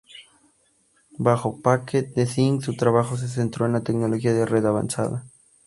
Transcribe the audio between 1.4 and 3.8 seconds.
Packet Design, su trabajo se centró en